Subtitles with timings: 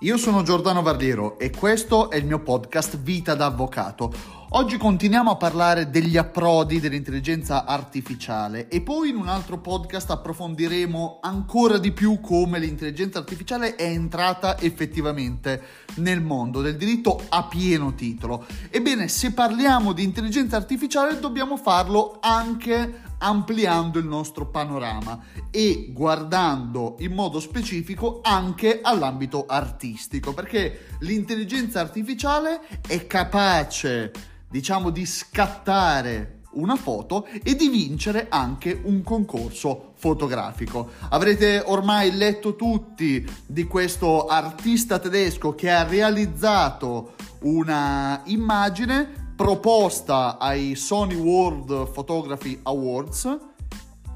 [0.00, 4.12] Io sono Giordano Vardiero e questo è il mio podcast Vita da Avvocato.
[4.50, 11.20] Oggi continuiamo a parlare degli approdi dell'intelligenza artificiale e poi in un altro podcast approfondiremo
[11.22, 15.62] ancora di più come l'intelligenza artificiale è entrata effettivamente
[15.96, 18.44] nel mondo del diritto a pieno titolo.
[18.68, 25.18] Ebbene, se parliamo di intelligenza artificiale dobbiamo farlo anche ampliando il nostro panorama
[25.50, 34.12] e guardando in modo specifico anche all'ambito artistico, perché l'intelligenza artificiale è capace,
[34.48, 40.90] diciamo, di scattare una foto e di vincere anche un concorso fotografico.
[41.10, 50.74] Avrete ormai letto tutti di questo artista tedesco che ha realizzato una immagine proposta ai
[50.74, 53.38] Sony World Photography Awards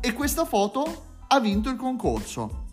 [0.01, 2.65] e questa foto ha vinto il concorso.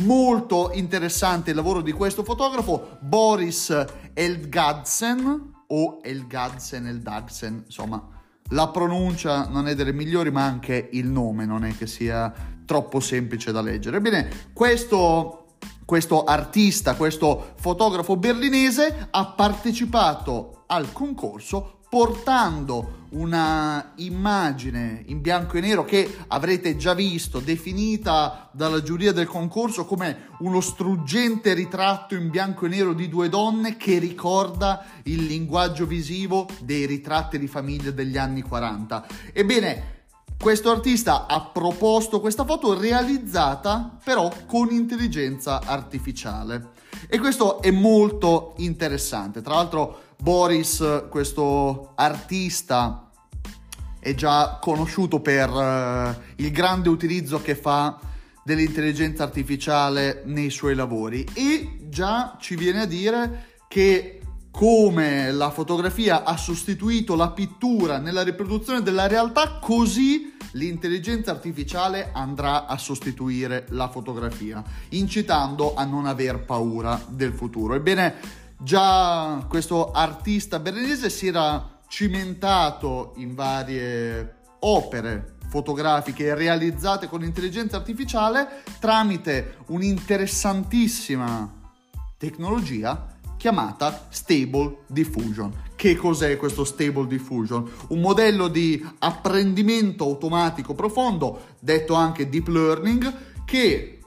[0.00, 3.72] Molto interessante il lavoro di questo fotografo, Boris
[4.12, 8.04] Eldgadsen o Elgadsen, Eldagsen, insomma,
[8.48, 12.32] la pronuncia non è delle migliori, ma anche il nome non è che sia
[12.64, 13.98] troppo semplice da leggere.
[13.98, 15.39] Ebbene, questo,
[15.90, 25.60] questo artista, questo fotografo berlinese ha partecipato al concorso portando una immagine in bianco e
[25.60, 32.30] nero che avrete già visto, definita dalla giuria del concorso come uno struggente ritratto in
[32.30, 37.90] bianco e nero di due donne che ricorda il linguaggio visivo dei ritratti di famiglia
[37.90, 39.06] degli anni 40.
[39.32, 39.98] Ebbene,
[40.40, 46.70] questo artista ha proposto questa foto realizzata però con intelligenza artificiale
[47.08, 49.42] e questo è molto interessante.
[49.42, 53.10] Tra l'altro Boris, questo artista,
[53.98, 57.98] è già conosciuto per uh, il grande utilizzo che fa
[58.42, 64.20] dell'intelligenza artificiale nei suoi lavori e già ci viene a dire che
[64.50, 72.66] come la fotografia ha sostituito la pittura nella riproduzione della realtà, così l'intelligenza artificiale andrà
[72.66, 77.74] a sostituire la fotografia, incitando a non aver paura del futuro.
[77.74, 87.78] Ebbene, Già questo artista berlinese si era cimentato in varie opere fotografiche realizzate con intelligenza
[87.78, 91.50] artificiale tramite un'interessantissima
[92.18, 95.69] tecnologia chiamata Stable Diffusion.
[95.80, 97.66] Che cos'è questo Stable Diffusion?
[97.88, 103.14] Un modello di apprendimento automatico profondo, detto anche deep learning,
[103.46, 104.00] che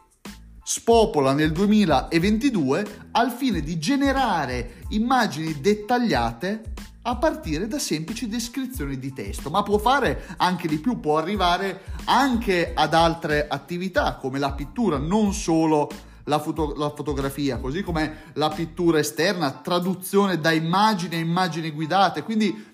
[0.63, 9.12] spopola nel 2022 al fine di generare immagini dettagliate a partire da semplici descrizioni di
[9.12, 14.53] testo, ma può fare anche di più, può arrivare anche ad altre attività come la
[14.53, 15.89] pittura, non solo
[16.25, 22.23] la, foto- la fotografia, così come la pittura esterna, traduzione da immagini a immagini guidate,
[22.23, 22.72] quindi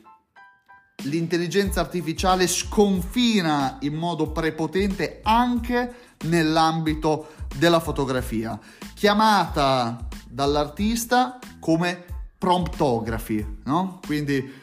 [1.04, 5.94] l'intelligenza artificiale sconfina in modo prepotente anche
[6.26, 8.60] nell'ambito della fotografia,
[8.94, 12.06] chiamata dall'artista come
[12.38, 14.00] promptography, no?
[14.06, 14.54] Quindi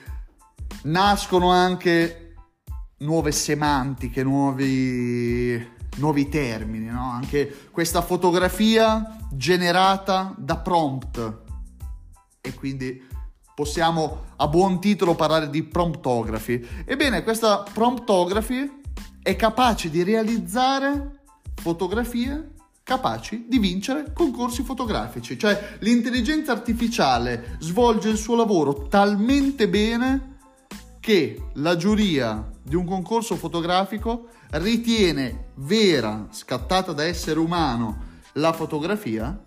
[0.83, 2.35] nascono anche
[2.99, 7.11] nuove semantiche, nuovi, nuovi termini, no?
[7.11, 11.45] Anche questa fotografia generata da prompt
[12.41, 13.03] e quindi
[13.55, 16.65] possiamo a buon titolo parlare di promptography.
[16.85, 18.83] Ebbene, questa promptography
[19.23, 21.23] è capace di realizzare
[21.55, 22.53] fotografie
[22.87, 25.37] capaci di vincere concorsi fotografici.
[25.37, 30.37] Cioè l'intelligenza artificiale svolge il suo lavoro talmente bene
[31.01, 39.41] che la giuria di un concorso fotografico ritiene vera, scattata da essere umano, la fotografia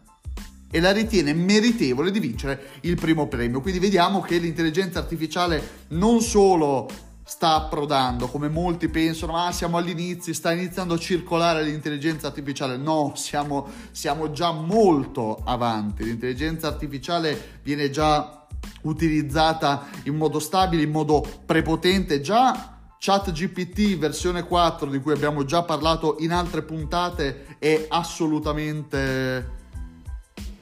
[0.72, 3.60] e la ritiene meritevole di vincere il primo premio.
[3.60, 6.88] Quindi vediamo che l'intelligenza artificiale non solo
[7.26, 12.78] sta approdando, come molti pensano, ah, siamo all'inizio, sta iniziando a circolare l'intelligenza artificiale.
[12.78, 16.06] No, siamo, siamo già molto avanti.
[16.06, 18.48] L'intelligenza artificiale viene già
[18.84, 22.22] utilizzata in modo stabile, in modo prepotente.
[22.22, 29.58] Già ChatGPT versione 4, di cui abbiamo già parlato in altre puntate, è assolutamente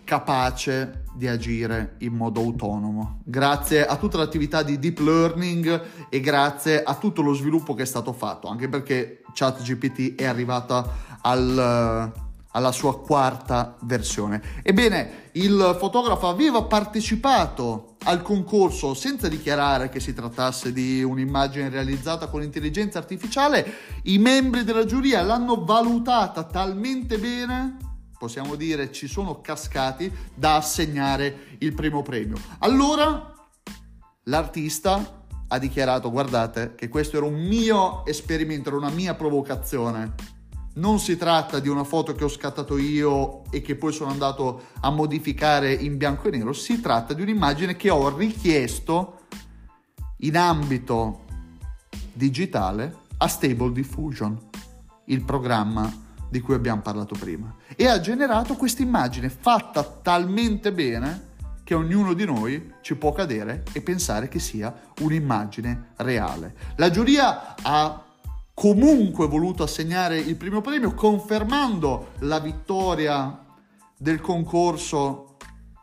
[0.04, 3.22] capace di agire in modo autonomo.
[3.26, 7.86] Grazie a tutta l'attività di deep learning e grazie a tutto lo sviluppo che è
[7.86, 12.14] stato fatto, anche perché ChatGPT è arrivata al,
[12.58, 14.42] alla sua quarta versione.
[14.64, 22.28] Ebbene, il fotografo aveva partecipato al concorso senza dichiarare che si trattasse di un'immagine realizzata
[22.28, 23.74] con intelligenza artificiale.
[24.04, 27.78] I membri della giuria l'hanno valutata talmente bene
[28.18, 32.36] possiamo dire, ci sono cascati da assegnare il primo premio.
[32.58, 33.32] Allora
[34.24, 40.37] l'artista ha dichiarato, guardate, che questo era un mio esperimento, era una mia provocazione.
[40.78, 44.66] Non si tratta di una foto che ho scattato io e che poi sono andato
[44.82, 49.22] a modificare in bianco e nero, si tratta di un'immagine che ho richiesto
[50.18, 51.26] in ambito
[52.14, 54.38] digitale a Stable Diffusion,
[55.06, 55.92] il programma
[56.30, 61.26] di cui abbiamo parlato prima, e ha generato questa immagine fatta talmente bene
[61.64, 66.56] che ognuno di noi ci può cadere e pensare che sia un'immagine reale.
[66.76, 68.07] La giuria ha
[68.60, 73.46] comunque voluto assegnare il primo premio confermando la vittoria
[73.96, 75.38] del concorso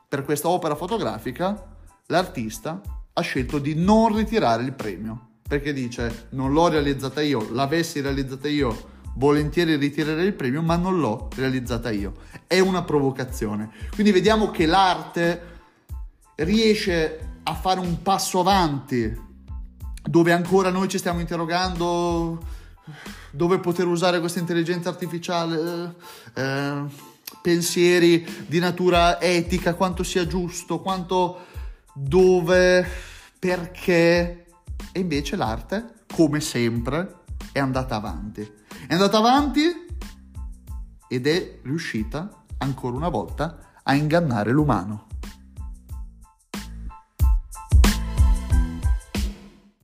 [0.09, 1.77] per questa opera fotografica,
[2.07, 2.81] l'artista
[3.13, 8.49] ha scelto di non ritirare il premio perché dice non l'ho realizzata io, l'avessi realizzata
[8.49, 12.15] io volentieri ritirerei il premio, ma non l'ho realizzata io.
[12.49, 13.71] È una provocazione.
[13.93, 15.43] Quindi vediamo che l'arte
[16.37, 19.23] riesce a fare un passo avanti
[20.03, 22.63] dove ancora noi ci stiamo interrogando
[23.31, 25.95] dove poter usare questa intelligenza artificiale,
[26.35, 26.83] eh,
[27.43, 31.47] pensieri di natura etica, quanto sia giusto, quanto
[31.93, 32.87] dove,
[33.39, 34.45] perché
[34.93, 37.23] e invece l'arte, come sempre,
[37.53, 38.49] è andata avanti.
[38.87, 39.63] È andata avanti
[41.09, 45.09] ed è riuscita, ancora una volta, a ingannare l'umano.